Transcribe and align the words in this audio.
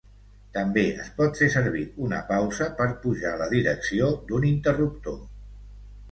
També 0.53 0.83
es 1.01 1.09
pot 1.17 1.35
fer 1.41 1.49
servir 1.55 1.83
una 2.05 2.21
pausa 2.31 2.69
per 2.79 2.87
pujar 3.03 3.33
la 3.41 3.49
direcció 3.51 4.09
d'un 4.31 4.49
interruptor. 4.53 5.21